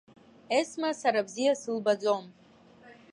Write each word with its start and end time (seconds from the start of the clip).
Есма 0.59 0.91
сара 1.01 1.21
бзиа 1.27 1.53
сылбаӡом! 1.61 2.23